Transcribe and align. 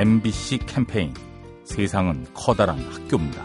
MBC 0.00 0.60
캠페인 0.64 1.12
세상은 1.62 2.24
커다란 2.32 2.78
학교입니다. 2.78 3.44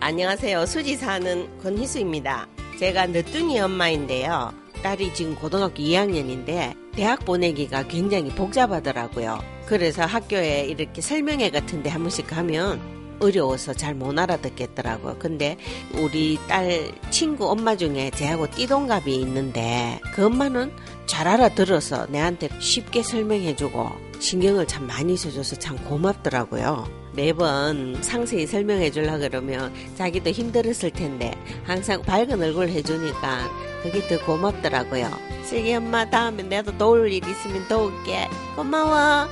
안녕하세요. 0.00 0.66
수지 0.66 0.96
사는 0.96 1.48
권희수입니다. 1.60 2.48
제가 2.80 3.06
늦둥이 3.06 3.60
엄마인데요. 3.60 4.52
딸이 4.82 5.14
지금 5.14 5.36
고등학교 5.36 5.76
2학년인데 5.76 6.74
대학 6.90 7.24
보내기가 7.24 7.86
굉장히 7.86 8.30
복잡하더라고요. 8.30 9.38
그래서 9.66 10.04
학교에 10.04 10.64
이렇게 10.64 11.00
설명회 11.00 11.50
같은데 11.50 11.88
한 11.88 12.02
번씩 12.02 12.26
가면 12.26 12.80
어려워서 13.20 13.72
잘 13.72 13.94
못 13.94 14.18
알아듣겠더라고요. 14.18 15.18
근데 15.20 15.56
우리 15.94 16.36
딸 16.48 16.90
친구 17.10 17.48
엄마 17.48 17.76
중에 17.76 18.10
제하고 18.10 18.50
띠동갑이 18.50 19.14
있는데 19.20 20.00
그 20.14 20.26
엄마는 20.26 20.72
잘 21.06 21.28
알아들어서 21.28 22.06
내한테 22.06 22.48
쉽게 22.58 23.04
설명해주고 23.04 24.09
신경을 24.20 24.66
참 24.66 24.86
많이 24.86 25.16
써줘서 25.16 25.56
참 25.56 25.76
고맙더라고요. 25.84 26.86
매번 27.14 28.00
상세히 28.02 28.46
설명해 28.46 28.90
주려 28.90 29.18
그러면 29.18 29.72
자기도 29.96 30.30
힘들었을 30.30 30.90
텐데 30.90 31.32
항상 31.64 32.02
밝은 32.02 32.40
얼굴 32.40 32.68
해주니까 32.68 33.48
그게 33.82 34.06
더 34.06 34.24
고맙더라고요. 34.24 35.10
슬기 35.42 35.74
엄마 35.74 36.08
다음에 36.08 36.42
내가 36.42 36.76
도울 36.76 37.10
일 37.10 37.26
있으면 37.26 37.66
도울게. 37.66 38.28
고마워. 38.54 39.26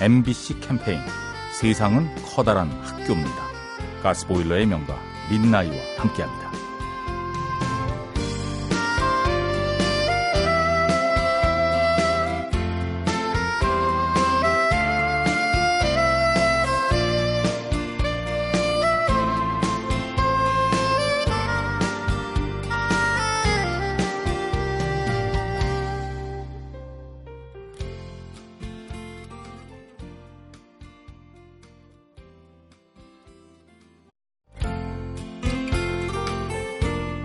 MBC 0.00 0.60
캠페인 0.60 1.00
세상은 1.52 2.08
커다란 2.24 2.70
학교입니다. 2.82 3.48
가스보일러의 4.02 4.66
명가 4.66 4.98
민나이와 5.30 5.76
함께합니다. 5.96 6.67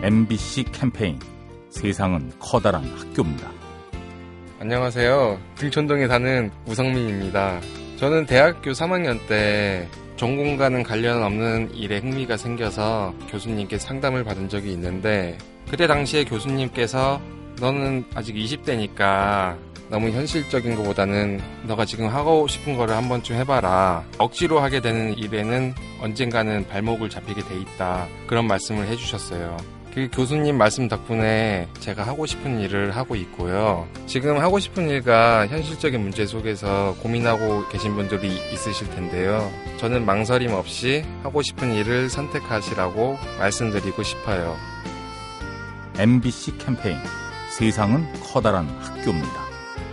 MBC 0.04 0.66
캠페인 0.73 1.18
세상은 1.70 2.30
커다란 2.38 2.84
학교입니다. 2.84 3.50
안녕하세요. 4.59 5.40
등촌동에 5.56 6.09
사는 6.09 6.52
우성민입니다. 6.68 7.62
저는 7.96 8.26
대학교 8.26 8.72
3학년 8.72 9.26
때 9.30 9.88
전공과는 10.18 10.84
관련 10.84 11.24
없는 11.24 11.74
일에 11.74 12.00
흥미가 12.00 12.36
생겨서 12.36 13.14
교수님께 13.30 13.78
상담을 13.78 14.26
받은 14.26 14.50
적이 14.50 14.74
있는데 14.74 15.38
그때 15.70 15.88
당시에 15.88 16.26
교수님께서 16.26 17.22
너는 17.62 18.04
아직 18.14 18.36
20대니까 18.36 19.58
너무 19.90 20.09
현실적인 20.09 20.76
것보다는 20.76 21.40
너가 21.66 21.86
지금 21.86 22.08
하고 22.08 22.46
싶은 22.50 22.76
거를 22.76 22.94
한 22.98 23.08
번쯤 23.08 23.38
해봐라. 23.38 24.04
억지로 24.18 24.59
하게 24.59 24.81
되는 24.81 25.18
일에는 25.18 25.74
언젠가는 26.02 26.68
발목을 26.68 27.09
잡히게 27.09 27.42
돼 27.44 27.56
있다. 27.58 28.09
그런 28.28 28.48
말씀을 28.48 28.86
해주셨어요. 28.88 29.83
그 29.94 30.09
교수님 30.11 30.58
말씀 30.58 30.88
덕분에 30.88 31.67
제가 31.80 32.02
하고 32.08 32.25
싶은 32.25 32.59
일을 32.59 32.95
하고 32.95 33.16
있고요. 33.16 33.88
지금 34.08 34.39
하고 34.39 34.58
싶은 34.58 34.89
일과 34.89 35.45
현실적인 35.45 36.02
문제 36.02 36.25
속에서 36.25 36.95
고민하고 37.03 37.67
계신 37.69 37.95
분들이 37.95 38.30
있으실 38.52 38.89
텐데요. 38.89 39.52
저는 39.77 40.03
망설임 40.03 40.52
없이 40.53 41.05
하고 41.22 41.44
싶은 41.44 41.73
일을 41.75 42.09
선택하시라고 42.09 43.19
말씀드리고 43.38 44.01
싶어요. 44.01 44.57
MBC 46.00 46.57
캠페인 46.57 46.97
세상은 47.51 48.12
커다란 48.19 48.68
학교입니다. 48.79 49.44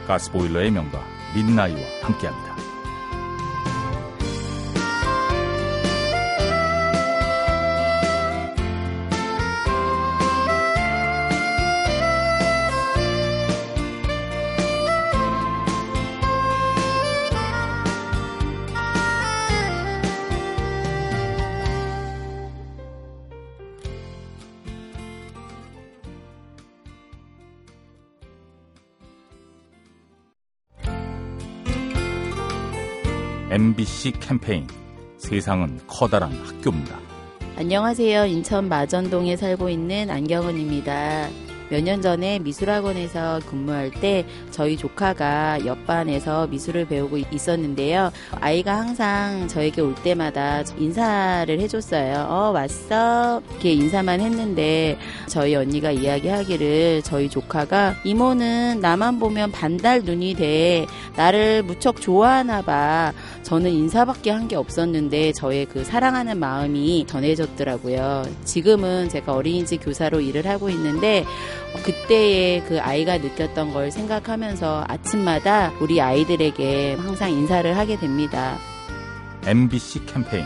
가스보일러의 0.07 0.71
명가 0.71 1.05
민나이와 1.35 1.81
함께합니다. 2.01 2.50
MBC 33.53 34.13
캠페인 34.21 34.65
세상은 35.19 35.81
커다란 35.89 36.31
학교입니다. 36.35 36.97
안녕하세요. 37.57 38.27
인천 38.27 38.69
마전동에 38.69 39.37
살고 39.37 39.69
있는 39.69 40.09
안경은입니다. 40.09 41.29
몇 41.71 41.81
년 41.83 42.03
전에 42.03 42.39
미술학원에서 42.41 43.41
근무할 43.49 43.91
때 43.91 44.27
저희 44.51 44.77
조카가 44.77 45.65
옆반에서 45.65 46.47
미술을 46.49 46.85
배우고 46.87 47.19
있었는데요. 47.31 48.11
아이가 48.41 48.77
항상 48.77 49.49
저에게 49.49 49.81
올 49.81 49.95
때마다 49.95 50.63
인사를 50.77 51.59
해줬어요. 51.59 52.27
어, 52.29 52.51
왔어? 52.53 53.41
이렇게 53.51 53.73
인사만 53.73 54.21
했는데 54.21 54.99
저희 55.27 55.55
언니가 55.55 55.91
이야기하기를 55.91 57.03
저희 57.03 57.31
조카가 57.31 57.97
이모는 58.05 58.81
나만 58.81 59.19
보면 59.19 59.51
반달 59.53 60.03
눈이 60.03 60.35
돼. 60.35 60.87
나를 61.17 61.63
무척 61.63 62.01
좋아하나 62.01 62.61
봐. 62.63 63.13
저는 63.43 63.71
인사밖에 63.71 64.31
한 64.31 64.51
게 64.51 64.57
없었는데 64.57 65.33
저의 65.33 65.65
그 65.67 65.85
사랑하는 65.85 66.37
마음이 66.41 67.05
전해졌더라고요. 67.07 68.25
지금은 68.45 69.09
제가 69.09 69.33
어린이집 69.35 69.85
교사로 69.85 70.21
일을 70.21 70.45
하고 70.49 70.69
있는데 70.71 71.25
그때의 71.85 72.65
그 72.65 72.81
아이가 72.81 73.19
느꼈던 73.19 73.73
걸 73.73 73.91
생각하면서 73.91 74.85
아침마다 74.89 75.73
우리 75.81 76.01
아이들에게 76.01 76.95
항상 76.95 77.31
인사를 77.31 77.77
하게 77.77 77.99
됩니다. 77.99 78.59
MBC 79.47 80.07
캠페인 80.07 80.45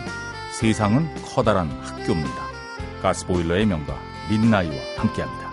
세상은 0.52 1.08
커다란 1.22 1.68
학교입니다. 1.82 2.44
가스보일러의 3.02 3.66
명가 3.66 3.98
민나이와 4.30 4.74
함께합니다. 4.96 5.43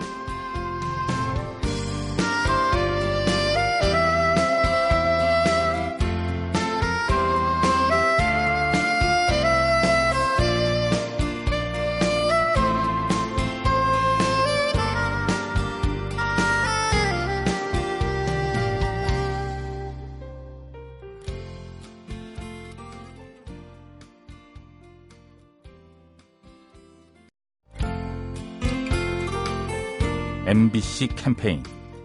MBC 30.52 31.08
캠페인 31.16 31.62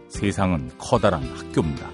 세상은 0.08 0.72
커다란 0.78 1.22
학교입니다. 1.36 1.90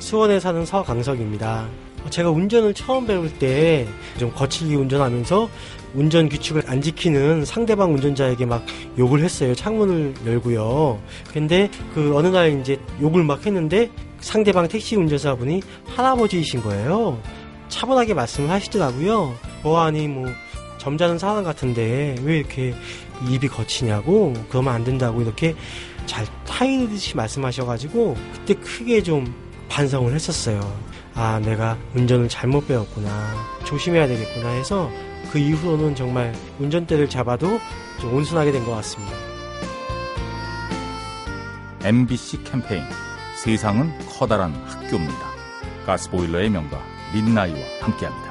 수원에 0.00 0.40
사는 0.40 0.66
서강석입니다. 0.66 1.68
제가 2.10 2.30
운전을 2.30 2.74
처음 2.74 3.06
배울 3.06 3.32
때 3.38 3.86
좀 4.18 4.32
거칠게 4.32 4.74
운전하면서 4.74 5.48
운전 5.94 6.28
규칙을 6.28 6.64
안 6.66 6.82
지키는 6.82 7.44
상대방 7.44 7.94
운전자에게 7.94 8.44
막 8.44 8.66
욕을 8.98 9.22
했어요. 9.22 9.54
창문을 9.54 10.14
열고요. 10.26 11.00
근데 11.32 11.70
그 11.94 12.16
어느 12.16 12.26
날 12.26 12.60
이제 12.60 12.76
욕을 13.00 13.22
막 13.22 13.46
했는데 13.46 13.88
상대방 14.18 14.66
택시 14.66 14.96
운전사분이 14.96 15.62
할아버지이신 15.94 16.60
거예요. 16.62 17.20
차분하게 17.68 18.14
말씀을 18.14 18.50
하시더라고요. 18.50 19.32
보아니 19.62 20.08
뭐 20.08 20.26
점잖은 20.84 21.18
사람 21.18 21.42
같은데 21.44 22.14
왜 22.22 22.38
이렇게 22.38 22.74
입이 23.26 23.48
거치냐고 23.48 24.34
그러면 24.50 24.74
안 24.74 24.84
된다고 24.84 25.22
이렇게 25.22 25.54
잘 26.04 26.26
타이르듯이 26.46 27.16
말씀하셔가지고 27.16 28.14
그때 28.34 28.52
크게 28.54 29.02
좀 29.02 29.34
반성을 29.70 30.12
했었어요. 30.14 30.60
아 31.14 31.40
내가 31.42 31.78
운전을 31.94 32.28
잘못 32.28 32.68
배웠구나 32.68 33.08
조심해야 33.64 34.06
되겠구나 34.08 34.50
해서 34.50 34.90
그 35.32 35.38
이후로는 35.38 35.94
정말 35.94 36.34
운전대를 36.58 37.08
잡아도 37.08 37.58
좀 37.98 38.14
온순하게 38.14 38.52
된 38.52 38.62
것 38.66 38.72
같습니다. 38.72 39.12
MBC 41.82 42.44
캠페인 42.44 42.82
세상은 43.42 43.90
커다란 44.18 44.52
학교입니다. 44.66 45.32
가스보일러의 45.86 46.50
명가 46.50 46.78
민나이와 47.14 47.58
함께합니다. 47.80 48.23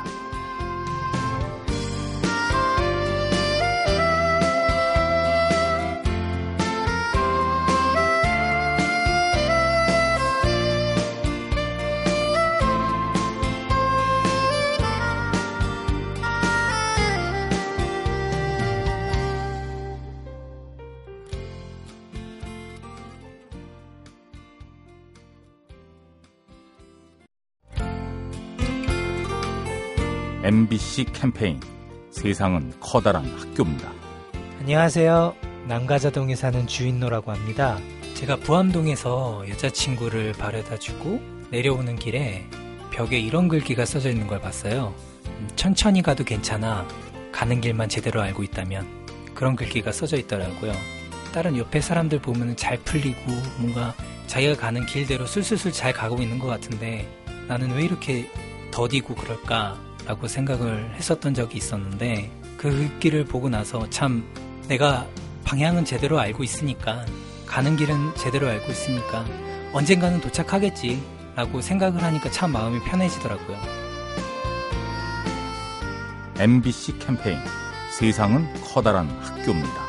MBC 30.43 31.05
캠페인 31.13 31.57
세상은 32.11 32.73
커다란 32.81 33.25
학교입니다. 33.39 33.89
안녕하세요. 34.59 35.33
남가자동에 35.69 36.35
사는 36.35 36.67
주인노라고 36.67 37.31
합니다. 37.31 37.79
제가 38.15 38.35
부암동에서 38.35 39.45
여자친구를 39.47 40.33
바래다 40.33 40.79
주고 40.79 41.21
내려오는 41.49 41.95
길에 41.95 42.45
벽에 42.91 43.17
이런 43.19 43.47
글귀가 43.47 43.85
써져 43.85 44.09
있는 44.09 44.27
걸 44.27 44.41
봤어요. 44.41 44.93
음, 45.27 45.47
천천히 45.55 46.01
가도 46.01 46.25
괜찮아. 46.25 46.85
가는 47.31 47.61
길만 47.61 47.87
제대로 47.87 48.21
알고 48.21 48.43
있다면. 48.43 48.85
그런 49.33 49.55
글귀가 49.55 49.93
써져 49.93 50.17
있더라고요. 50.17 50.73
다른 51.33 51.55
옆에 51.55 51.79
사람들 51.79 52.19
보면 52.19 52.57
잘 52.57 52.77
풀리고 52.79 53.31
뭔가 53.59 53.95
자기가 54.27 54.57
가는 54.57 54.85
길대로 54.85 55.25
술술술 55.25 55.71
잘 55.71 55.93
가고 55.93 56.21
있는 56.21 56.37
것 56.37 56.47
같은데 56.47 57.07
나는 57.47 57.71
왜 57.71 57.85
이렇게 57.85 58.29
더디고 58.71 59.15
그럴까 59.15 59.92
라고 60.05 60.27
생각을 60.27 60.93
했었던 60.95 61.33
적이 61.33 61.57
있었는데 61.57 62.31
그 62.57 62.89
길을 62.99 63.25
보고 63.25 63.49
나서 63.49 63.89
참 63.89 64.23
내가 64.67 65.07
방향은 65.43 65.85
제대로 65.85 66.19
알고 66.19 66.43
있으니까 66.43 67.05
가는 67.45 67.75
길은 67.75 68.15
제대로 68.15 68.47
알고 68.47 68.71
있으니까 68.71 69.25
언젠가는 69.73 70.21
도착하겠지 70.21 71.01
라고 71.35 71.61
생각을 71.61 72.01
하니까 72.03 72.29
참 72.31 72.51
마음이 72.51 72.79
편해지더라고요. 72.83 73.57
MBC 76.39 76.99
캠페인 76.99 77.39
세상은 77.91 78.51
커다란 78.61 79.07
학교입니다. 79.21 79.83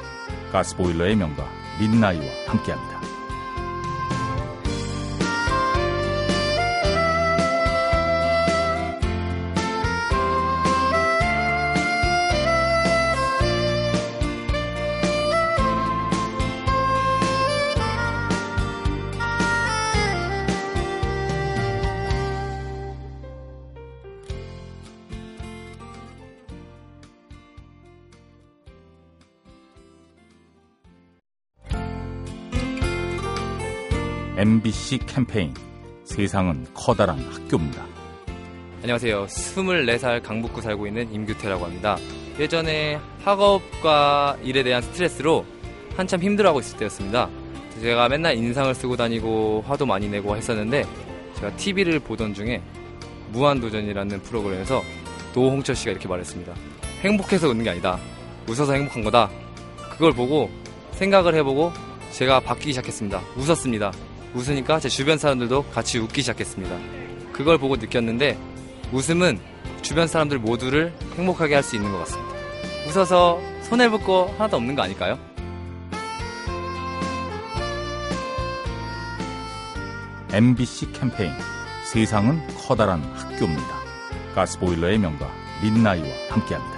가스보일러의 0.52 1.16
명가 1.16 1.48
민나이와 1.80 2.24
함께합니다. 2.46 3.13
MBC 34.36 34.98
캠페인 35.06 35.54
세상은 36.02 36.66
커다란 36.74 37.20
학교입니다. 37.20 37.86
안녕하세요. 38.82 39.26
24살 39.26 40.24
강북구 40.24 40.60
살고 40.60 40.88
있는 40.88 41.14
임규태라고 41.14 41.64
합니다. 41.64 41.96
예전에 42.40 42.98
학업과 43.22 44.36
일에 44.42 44.64
대한 44.64 44.82
스트레스로 44.82 45.46
한참 45.96 46.20
힘들어하고 46.20 46.58
있을 46.58 46.76
때였습니다. 46.78 47.30
제가 47.80 48.08
맨날 48.08 48.34
인상을 48.36 48.74
쓰고 48.74 48.96
다니고 48.96 49.62
화도 49.68 49.86
많이 49.86 50.08
내고 50.08 50.36
했었는데 50.36 50.84
제가 51.36 51.54
TV를 51.56 52.00
보던 52.00 52.34
중에 52.34 52.60
무한도전이라는 53.30 54.20
프로그램에서 54.22 54.82
노홍철 55.32 55.76
씨가 55.76 55.92
이렇게 55.92 56.08
말했습니다. 56.08 56.52
행복해서 57.02 57.48
웃는 57.48 57.62
게 57.62 57.70
아니다. 57.70 58.00
웃어서 58.48 58.72
행복한 58.72 59.04
거다. 59.04 59.30
그걸 59.92 60.12
보고 60.12 60.50
생각을 60.90 61.36
해보고 61.36 61.72
제가 62.10 62.40
바뀌기 62.40 62.72
시작했습니다. 62.72 63.20
웃었습니다. 63.36 63.92
웃으니까 64.34 64.80
제 64.80 64.88
주변 64.88 65.18
사람들도 65.18 65.64
같이 65.70 65.98
웃기 65.98 66.22
시작했습니다. 66.22 66.76
그걸 67.32 67.58
보고 67.58 67.76
느꼈는데 67.76 68.38
웃음은 68.92 69.38
주변 69.82 70.06
사람들 70.06 70.38
모두를 70.38 70.92
행복하게 71.16 71.54
할 71.54 71.62
수 71.62 71.76
있는 71.76 71.90
것 71.92 71.98
같습니다. 72.00 72.34
웃어서 72.88 73.40
손해볼 73.62 74.02
거 74.02 74.26
하나도 74.36 74.56
없는 74.56 74.74
거 74.74 74.82
아닐까요? 74.82 75.18
MBC 80.32 80.92
캠페인 80.92 81.32
세상은 81.84 82.40
커다란 82.56 83.02
학교입니다. 83.14 83.84
가스보일러의 84.34 84.98
명가 84.98 85.30
민나이와 85.62 86.08
함께합니다. 86.30 86.73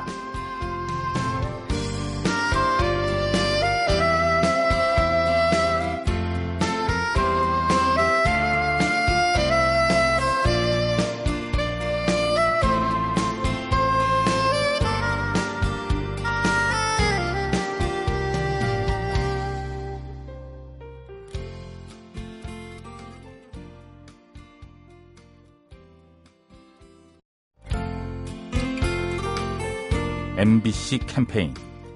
MBC 30.38 30.98
캠페인 31.06 31.54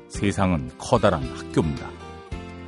세상은 0.09 0.71
커다란 0.79 1.23
학교입니다. 1.37 1.87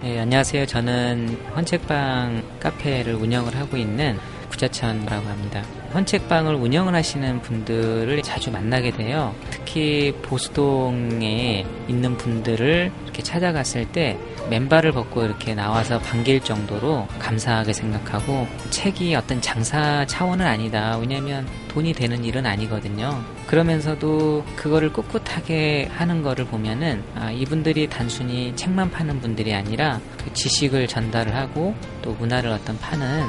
네, 0.03 0.21
안녕하세요. 0.21 0.67
저는 0.67 1.39
헌책방 1.57 2.59
카페를 2.61 3.15
운영을 3.15 3.57
하고 3.57 3.79
있는 3.79 4.19
구자천이라고 4.51 5.27
합니다. 5.27 5.63
헌책방을 5.95 6.57
운영을 6.57 6.95
하시는 6.95 7.41
분들을 7.41 8.21
자주 8.23 8.51
만나게 8.51 8.91
돼요. 8.91 9.35
특히 9.49 10.13
보수동에 10.21 11.65
있는 11.89 12.19
분들을 12.19 12.93
이렇게 13.05 13.23
찾아갔을 13.23 13.87
때 13.93 14.19
맨발을 14.51 14.93
벗고 14.93 15.25
이렇게 15.25 15.55
나와서 15.55 15.99
반길 16.01 16.41
정도로 16.41 17.09
감사하게 17.19 17.73
생각하고 17.73 18.47
책이 18.69 19.15
어떤 19.15 19.41
장사 19.41 20.05
차원은 20.05 20.45
아니다. 20.45 20.99
왜냐하면 20.99 21.47
돈이 21.69 21.95
되는 21.95 22.23
일은 22.25 22.45
아니거든요. 22.45 23.25
그러면서도 23.53 24.47
그거를 24.57 24.95
꿋꿋하게 24.95 25.91
하는 25.93 26.23
거를 26.23 26.47
보면은 26.47 27.05
아, 27.15 27.31
이분들이 27.31 27.87
단순히 27.87 28.57
책만 28.57 28.91
파는 28.91 29.21
분들이 29.21 29.53
아니라 29.53 30.01
그 30.17 30.33
지식을 30.33 30.89
전달을 30.89 31.37
하고 31.37 31.75
또 32.01 32.13
문화를 32.15 32.49
어떤 32.49 32.79
파는 32.79 33.27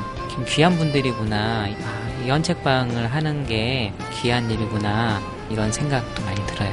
귀한 0.47 0.77
분들이구나. 0.77 1.65
아, 1.65 2.23
이 2.23 2.29
연책방을 2.29 3.11
하는 3.11 3.45
게 3.45 3.93
귀한 4.13 4.49
일이구나. 4.49 5.19
이런 5.49 5.73
생각도 5.73 6.23
많이 6.23 6.39
들어요. 6.47 6.71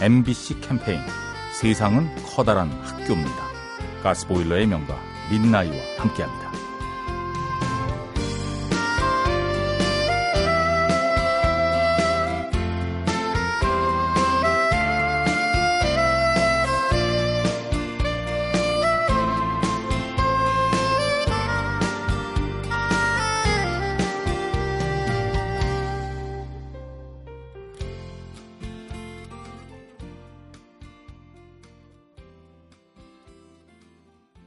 MBC 0.00 0.62
캠페인 0.62 1.00
세상은 1.52 2.08
커다란 2.24 2.70
학교입니다. 2.82 3.44
가스보일러의 4.02 4.66
명가 4.68 4.98
민나이와 5.30 5.76
함께합니다. 5.98 6.43